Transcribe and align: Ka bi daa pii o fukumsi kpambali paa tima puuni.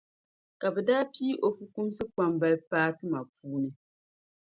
Ka 0.59 0.67
bi 0.73 0.81
daa 0.87 1.03
pii 1.13 1.39
o 1.45 1.47
fukumsi 1.57 2.01
kpambali 2.11 2.57
paa 2.69 2.89
tima 2.97 3.19
puuni. 3.33 3.69